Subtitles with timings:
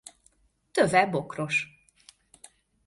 [0.73, 1.67] Töve bokros.